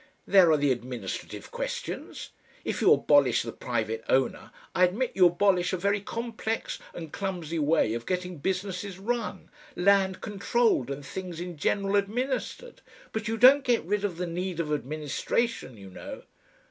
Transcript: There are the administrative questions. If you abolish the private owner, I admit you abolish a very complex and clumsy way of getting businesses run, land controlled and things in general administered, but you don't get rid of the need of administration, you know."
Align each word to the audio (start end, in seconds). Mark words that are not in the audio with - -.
There 0.25 0.49
are 0.51 0.57
the 0.57 0.71
administrative 0.71 1.51
questions. 1.51 2.31
If 2.65 2.81
you 2.81 2.91
abolish 2.91 3.43
the 3.43 3.51
private 3.51 4.03
owner, 4.09 4.49
I 4.73 4.85
admit 4.85 5.11
you 5.13 5.27
abolish 5.27 5.73
a 5.73 5.77
very 5.77 6.01
complex 6.01 6.79
and 6.95 7.13
clumsy 7.13 7.59
way 7.59 7.93
of 7.93 8.07
getting 8.07 8.39
businesses 8.39 8.97
run, 8.97 9.51
land 9.75 10.19
controlled 10.19 10.89
and 10.89 11.05
things 11.05 11.39
in 11.39 11.55
general 11.55 11.95
administered, 11.95 12.81
but 13.11 13.27
you 13.27 13.37
don't 13.37 13.63
get 13.63 13.83
rid 13.85 14.03
of 14.03 14.17
the 14.17 14.25
need 14.25 14.59
of 14.59 14.73
administration, 14.73 15.77
you 15.77 15.91
know." 15.91 16.23